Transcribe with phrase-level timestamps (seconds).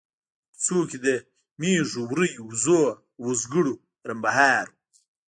[0.03, 0.07] په
[0.61, 1.07] کوڅو کې د
[1.61, 3.73] مېږو، وريو، وزو او وزګړو
[4.09, 4.73] رمبهار و.